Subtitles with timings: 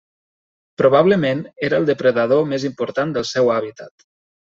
[0.83, 4.13] Probablement era el depredador més important del seu hàbitat.